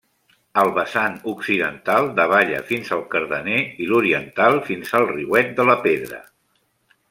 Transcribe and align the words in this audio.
El 0.59 0.69
vessant 0.77 1.17
occidental 1.31 2.09
davalla 2.21 2.63
fins 2.71 2.91
al 2.97 3.05
Cardener 3.13 3.61
i 3.85 3.91
l'oriental 3.93 4.61
fins 4.71 4.99
al 5.01 5.07
riuet 5.15 5.57
de 5.61 5.71
la 5.73 5.81
Pedra. 5.89 6.23